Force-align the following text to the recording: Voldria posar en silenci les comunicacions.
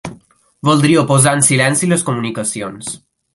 Voldria 0.69 1.03
posar 1.11 1.33
en 1.39 1.45
silenci 1.49 1.91
les 1.93 2.07
comunicacions. 2.09 2.91